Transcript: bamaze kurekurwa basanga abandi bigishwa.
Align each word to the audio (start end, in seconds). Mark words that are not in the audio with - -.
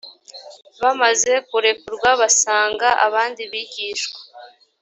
bamaze 0.81 1.31
kurekurwa 1.49 2.09
basanga 2.21 2.87
abandi 3.05 3.41
bigishwa. 3.51 4.19